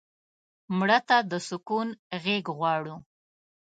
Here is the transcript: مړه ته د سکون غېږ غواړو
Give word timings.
مړه 0.77 0.99
ته 1.07 1.17
د 1.31 1.33
سکون 1.47 1.87
غېږ 2.23 2.45
غواړو 2.57 2.95